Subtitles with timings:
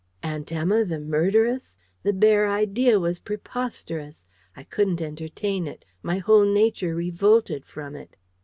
[0.23, 1.75] Aunt Emma the murderess!
[2.01, 4.25] The bare idea was preposterous!
[4.57, 5.85] I couldn't entertain it.
[6.01, 8.15] My whole nature revolted from it.